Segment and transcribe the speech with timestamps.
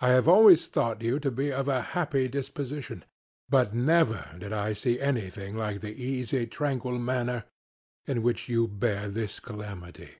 [0.00, 3.04] I have always thought you to be of a happy disposition;
[3.50, 7.44] but never did I see anything like the easy, tranquil manner
[8.06, 10.12] in which you bear this calamity.